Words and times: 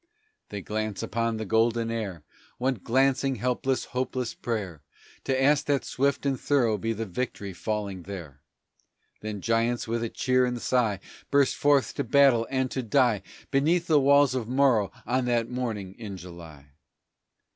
They 0.49 0.63
cast 0.63 1.03
upon 1.03 1.37
the 1.37 1.45
golden 1.45 1.91
air 1.91 2.23
One 2.57 2.81
glancing, 2.83 3.35
helpless, 3.35 3.85
hopeless 3.85 4.33
prayer, 4.33 4.81
To 5.25 5.39
ask 5.39 5.65
that 5.65 5.85
swift 5.85 6.25
and 6.25 6.39
thorough 6.39 6.79
be 6.79 6.91
the 6.91 7.05
victory 7.05 7.53
falling 7.53 8.01
there; 8.01 8.41
Then 9.21 9.41
giants 9.41 9.87
with 9.87 10.01
a 10.01 10.09
cheer 10.09 10.43
and 10.43 10.59
sigh 10.59 11.01
Burst 11.29 11.55
forth 11.55 11.93
to 11.93 12.03
battle 12.03 12.47
and 12.49 12.71
to 12.71 12.81
die 12.81 13.21
Beneath 13.51 13.85
the 13.85 13.99
walls 13.99 14.33
of 14.33 14.47
Morro 14.47 14.91
on 15.05 15.25
that 15.25 15.51
morning 15.51 15.93
in 15.99 16.17
July. 16.17 16.71